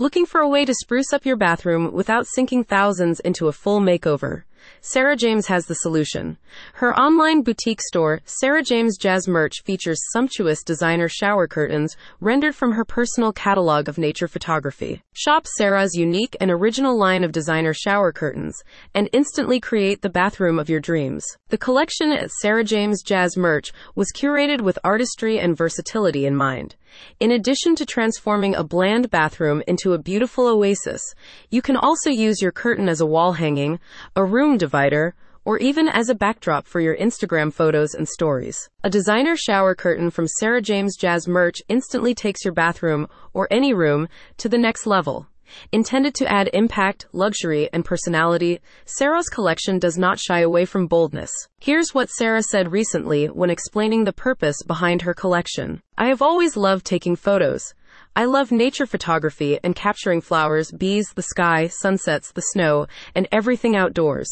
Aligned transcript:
Looking 0.00 0.26
for 0.26 0.40
a 0.40 0.48
way 0.48 0.64
to 0.64 0.74
spruce 0.74 1.12
up 1.12 1.26
your 1.26 1.34
bathroom 1.34 1.92
without 1.92 2.28
sinking 2.28 2.62
thousands 2.62 3.18
into 3.18 3.48
a 3.48 3.52
full 3.52 3.80
makeover? 3.80 4.44
Sarah 4.80 5.16
James 5.16 5.46
has 5.46 5.66
the 5.66 5.74
solution. 5.74 6.38
Her 6.74 6.98
online 6.98 7.42
boutique 7.42 7.80
store, 7.80 8.20
Sarah 8.24 8.62
James 8.62 8.96
Jazz 8.96 9.28
Merch, 9.28 9.62
features 9.64 10.00
sumptuous 10.12 10.62
designer 10.62 11.08
shower 11.08 11.46
curtains 11.46 11.96
rendered 12.20 12.54
from 12.54 12.72
her 12.72 12.84
personal 12.84 13.32
catalog 13.32 13.88
of 13.88 13.98
nature 13.98 14.28
photography. 14.28 15.02
Shop 15.12 15.46
Sarah's 15.46 15.94
unique 15.94 16.36
and 16.40 16.50
original 16.50 16.98
line 16.98 17.24
of 17.24 17.32
designer 17.32 17.74
shower 17.74 18.12
curtains 18.12 18.56
and 18.94 19.08
instantly 19.12 19.60
create 19.60 20.02
the 20.02 20.08
bathroom 20.08 20.58
of 20.58 20.68
your 20.68 20.80
dreams. 20.80 21.24
The 21.48 21.58
collection 21.58 22.12
at 22.12 22.30
Sarah 22.30 22.64
James 22.64 23.02
Jazz 23.02 23.36
Merch 23.36 23.72
was 23.94 24.12
curated 24.12 24.60
with 24.60 24.78
artistry 24.84 25.38
and 25.38 25.56
versatility 25.56 26.26
in 26.26 26.34
mind. 26.34 26.76
In 27.20 27.30
addition 27.32 27.76
to 27.76 27.84
transforming 27.84 28.54
a 28.54 28.64
bland 28.64 29.10
bathroom 29.10 29.62
into 29.66 29.92
a 29.92 29.98
beautiful 29.98 30.46
oasis, 30.46 31.02
you 31.50 31.60
can 31.60 31.76
also 31.76 32.08
use 32.10 32.40
your 32.40 32.50
curtain 32.50 32.88
as 32.88 33.00
a 33.00 33.06
wall 33.06 33.32
hanging, 33.32 33.78
a 34.16 34.24
room 34.24 34.47
divider, 34.56 35.14
or 35.44 35.58
even 35.58 35.88
as 35.88 36.08
a 36.08 36.14
backdrop 36.14 36.66
for 36.66 36.80
your 36.80 36.96
Instagram 36.96 37.52
photos 37.52 37.94
and 37.94 38.08
stories. 38.08 38.68
A 38.84 38.90
designer 38.90 39.36
shower 39.36 39.74
curtain 39.74 40.10
from 40.10 40.28
Sarah 40.28 40.62
James 40.62 40.96
Jazz 40.96 41.26
Merch 41.26 41.62
instantly 41.68 42.14
takes 42.14 42.44
your 42.44 42.54
bathroom, 42.54 43.08
or 43.32 43.48
any 43.50 43.74
room, 43.74 44.08
to 44.36 44.48
the 44.48 44.58
next 44.58 44.86
level. 44.86 45.26
Intended 45.72 46.14
to 46.16 46.30
add 46.30 46.50
impact, 46.52 47.06
luxury, 47.12 47.70
and 47.72 47.84
personality, 47.84 48.60
Sarah's 48.84 49.28
collection 49.30 49.78
does 49.78 49.96
not 49.96 50.18
shy 50.18 50.40
away 50.40 50.66
from 50.66 50.86
boldness. 50.86 51.30
Here's 51.58 51.94
what 51.94 52.10
Sarah 52.10 52.42
said 52.42 52.70
recently 52.70 53.26
when 53.26 53.48
explaining 53.48 54.04
the 54.04 54.12
purpose 54.12 54.62
behind 54.66 55.02
her 55.02 55.14
collection. 55.14 55.80
I 55.96 56.08
have 56.08 56.20
always 56.20 56.56
loved 56.56 56.84
taking 56.84 57.16
photos. 57.16 57.74
I 58.16 58.24
love 58.24 58.50
nature 58.50 58.86
photography 58.86 59.58
and 59.62 59.76
capturing 59.76 60.20
flowers, 60.20 60.72
bees, 60.72 61.12
the 61.14 61.22
sky, 61.22 61.68
sunsets, 61.68 62.32
the 62.32 62.40
snow, 62.40 62.86
and 63.14 63.28
everything 63.30 63.76
outdoors. 63.76 64.28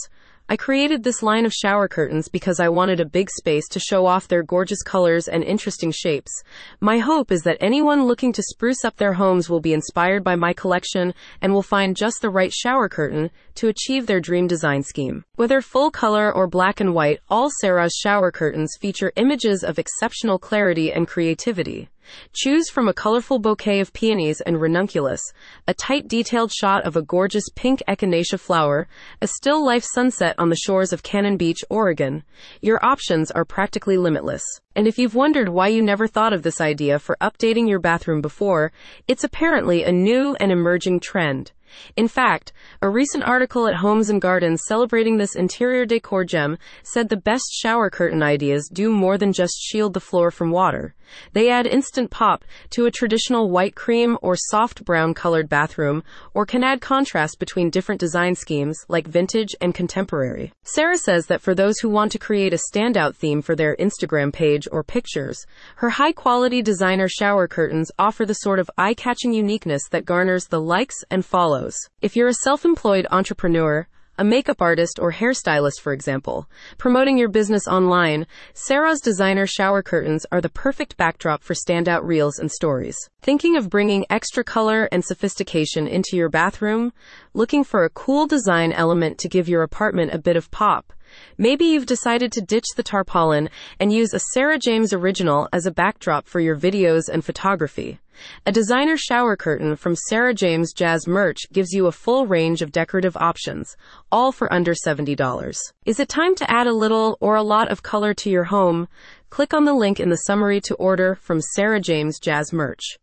I 0.49 0.57
created 0.57 1.03
this 1.03 1.25
line 1.25 1.45
of 1.45 1.53
shower 1.53 1.89
curtains 1.89 2.29
because 2.29 2.61
I 2.61 2.69
wanted 2.69 3.01
a 3.01 3.05
big 3.05 3.29
space 3.31 3.67
to 3.69 3.81
show 3.81 4.07
off 4.07 4.29
their 4.29 4.45
gorgeous 4.45 4.81
colors 4.81 5.27
and 5.27 5.43
interesting 5.43 5.91
shapes. 5.91 6.31
My 6.79 6.99
hope 6.99 7.33
is 7.33 7.43
that 7.43 7.57
anyone 7.61 8.07
looking 8.07 8.33
to 8.33 8.45
spruce 8.45 8.85
up 8.85 8.97
their 8.97 9.15
homes 9.15 9.51
will 9.51 9.59
be 9.59 9.73
inspired 9.73 10.23
by 10.23 10.37
my 10.37 10.53
collection 10.53 11.15
and 11.43 11.53
will 11.53 11.63
find 11.63 11.97
just 11.97 12.23
the 12.23 12.31
right 12.31 12.53
shower 12.53 12.89
curtain 12.89 13.33
to 13.57 13.67
achieve 13.67 14.07
their 14.07 14.21
dream 14.21 14.47
design 14.47 14.85
scheme. 14.85 15.25
Whether 15.35 15.61
full 15.61 15.91
color 15.91 16.33
or 16.33 16.47
black 16.47 16.79
and 16.79 16.95
white, 16.95 17.19
all 17.29 17.51
Sarah's 17.61 17.95
shower 17.95 18.31
curtains 18.31 18.77
feature 18.81 19.13
images 19.17 19.65
of 19.65 19.81
exceptional 19.81 20.39
clarity 20.39 20.93
and 20.93 21.09
creativity. 21.09 21.89
Choose 22.35 22.69
from 22.71 22.89
a 22.89 22.95
colorful 22.95 23.39
bouquet 23.39 23.81
of 23.81 23.93
peonies 23.93 24.41
and 24.41 24.61
ranunculus, 24.61 25.21
a 25.67 25.75
tight 25.75 26.09
detailed 26.09 26.53
shot 26.53 26.85
of 26.85 26.97
a 26.97 27.03
gorgeous 27.03 27.45
pink 27.55 27.83
echinacea 27.89 28.39
flower, 28.39 28.89
a 29.21 29.27
still 29.27 29.65
life 29.65 29.85
sunset 29.85 30.35
on 30.39 30.49
the 30.49 30.57
shores 30.57 30.93
of 30.93 31.03
Cannon 31.03 31.37
Beach, 31.37 31.61
Oregon. 31.71 32.23
Your 32.61 32.85
options 32.85 33.31
are 33.31 33.45
practically 33.45 33.97
limitless. 33.97 34.45
And 34.75 34.87
if 34.87 34.99
you've 34.99 35.15
wondered 35.15 35.49
why 35.49 35.69
you 35.69 35.83
never 35.83 36.07
thought 36.07 36.33
of 36.33 36.43
this 36.43 36.61
idea 36.61 36.99
for 36.99 37.17
updating 37.21 37.69
your 37.69 37.81
bathroom 37.81 38.21
before, 38.21 38.73
it's 39.09 39.25
apparently 39.25 39.85
a 39.85 39.93
new 39.93 40.37
and 40.39 40.53
emerging 40.53 41.01
trend. 41.01 41.53
In 41.97 42.09
fact, 42.09 42.53
a 42.81 42.89
recent 42.89 43.25
article 43.25 43.67
at 43.67 43.77
Homes 43.77 44.09
and 44.09 44.21
Gardens 44.21 44.63
celebrating 44.67 45.17
this 45.17 45.35
interior 45.35 45.85
decor 45.85 46.25
gem 46.25 46.59
said 46.83 47.09
the 47.09 47.17
best 47.17 47.45
shower 47.53 47.91
curtain 47.91 48.23
ideas 48.23 48.71
do 48.73 48.91
more 48.91 49.19
than 49.19 49.33
just 49.33 49.61
shield 49.61 49.93
the 49.93 50.01
floor 50.01 50.31
from 50.31 50.51
water. 50.51 50.95
They 51.33 51.51
add 51.51 51.67
instant 51.67 52.11
pop 52.11 52.45
to 52.71 52.87
a 52.87 52.91
traditional 52.91 53.51
white 53.51 53.75
cream 53.75 54.19
or 54.23 54.37
soft 54.37 54.85
brown 54.85 55.15
colored 55.15 55.49
bathroom, 55.49 56.03
or 56.35 56.47
can 56.47 56.65
add 56.65 56.81
contrast 56.81 57.39
between 57.39 57.71
different 57.71 58.01
design 58.01 58.35
schemes 58.35 58.79
like 58.89 59.07
vintage 59.07 59.55
and 59.61 59.75
contemporary. 59.75 60.53
Sarah 60.63 60.99
says 60.99 61.27
that 61.27 61.41
for 61.41 61.55
those 61.55 61.79
who 61.79 61.89
want 61.89 62.13
to 62.13 62.19
create 62.19 62.55
a 62.55 62.61
standout 62.73 63.15
theme 63.17 63.43
for 63.43 63.55
their 63.55 63.77
Instagram 63.77 64.33
page 64.33 64.67
or 64.71 64.83
pictures, 64.83 65.47
her 65.77 65.91
high 65.91 66.13
quality 66.13 66.63
designer 66.63 67.09
shower 67.09 67.49
curtains 67.49 67.91
offer 67.99 68.25
the 68.25 68.35
sort 68.35 68.59
of 68.59 68.71
eye 68.77 68.95
catching 68.95 69.33
uniqueness 69.33 69.83
that 69.91 70.05
garners 70.05 70.47
the 70.47 70.61
likes 70.61 70.97
and 71.11 71.25
follows. 71.25 71.77
If 72.01 72.17
you're 72.17 72.29
a 72.29 72.35
self 72.35 72.65
employed 72.65 73.07
entrepreneur, 73.11 73.87
a 74.19 74.25
makeup 74.25 74.63
artist 74.63 74.99
or 74.99 75.13
hairstylist, 75.13 75.81
for 75.81 75.93
example, 75.93 76.49
promoting 76.79 77.19
your 77.19 77.29
business 77.29 77.69
online, 77.69 78.27
Sarah's 78.55 79.01
designer 79.01 79.47
shower 79.47 79.83
curtains 79.83 80.25
are 80.33 80.41
the 80.41 80.49
perfect 80.49 80.97
backdrop 80.97 81.43
for 81.43 81.55
standout 81.55 82.05
reels 82.05 82.39
and 82.39 82.51
stories. 82.51 82.97
Thinking 83.21 83.57
of 83.57 83.69
bringing 83.69 84.07
extra 84.09 84.43
color 84.43 84.89
and 84.91 85.05
sophistication 85.05 85.87
into 85.87 86.17
your 86.17 86.29
bathroom? 86.29 86.93
Looking 87.35 87.65
for 87.65 87.85
a 87.85 87.91
cool 87.91 88.27
design 88.27 88.73
element 88.73 89.19
to 89.19 89.29
give 89.29 89.49
your 89.49 89.63
apartment 89.63 90.15
a 90.15 90.19
bit 90.19 90.37
of 90.37 90.51
pop? 90.51 90.93
Maybe 91.39 91.65
you've 91.65 91.87
decided 91.87 92.33
to 92.33 92.41
ditch 92.41 92.67
the 92.77 92.83
tarpaulin 92.83 93.51
and 93.79 93.93
use 93.93 94.15
a 94.15 94.21
Sarah 94.33 94.59
James 94.59 94.93
original 94.93 95.49
as 95.53 95.67
a 95.67 95.71
backdrop 95.71 96.27
for 96.27 96.41
your 96.41 96.57
videos 96.57 97.09
and 97.13 97.25
photography. 97.25 97.99
A 98.47 98.53
designer 98.53 98.97
shower 98.97 99.37
curtain 99.37 99.77
from 99.77 99.97
Sarah 100.09 100.33
James 100.33 100.73
Jazz 100.73 101.07
Merch 101.07 101.41
gives 101.53 101.73
you 101.73 101.87
a 101.87 101.93
full 101.93 102.27
range 102.27 102.63
of 102.63 102.73
decorative 102.73 103.17
options, 103.17 103.77
all 104.11 104.33
for 104.33 104.51
under 104.53 104.73
$70. 104.73 105.59
Is 105.85 106.01
it 106.01 106.09
time 106.09 106.35
to 106.37 106.51
add 106.51 106.67
a 106.67 106.73
little 106.73 107.19
or 107.21 107.37
a 107.37 107.43
lot 107.43 107.71
of 107.71 107.83
color 107.83 108.15
to 108.15 108.31
your 108.31 108.45
home? 108.45 108.89
Click 109.29 109.53
on 109.53 109.65
the 109.65 109.75
link 109.75 110.01
in 110.01 110.09
the 110.09 110.17
summary 110.17 110.61
to 110.63 110.75
order 110.77 111.15
from 111.17 111.43
Sarah 111.55 111.81
James 111.81 112.19
Jazz 112.19 112.53
Merch. 112.53 112.95